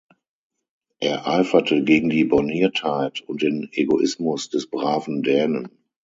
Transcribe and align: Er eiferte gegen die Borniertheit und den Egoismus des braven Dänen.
Er 0.99 1.27
eiferte 1.27 1.83
gegen 1.83 2.09
die 2.09 2.23
Borniertheit 2.23 3.21
und 3.21 3.43
den 3.43 3.69
Egoismus 3.71 4.49
des 4.49 4.67
braven 4.67 5.21
Dänen. 5.21 5.67